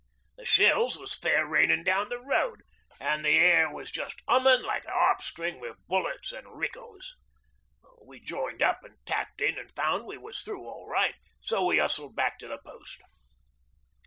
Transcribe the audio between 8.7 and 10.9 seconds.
an' tapped in an' found we was through all